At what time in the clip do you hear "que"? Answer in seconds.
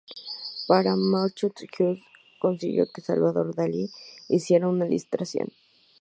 2.91-3.01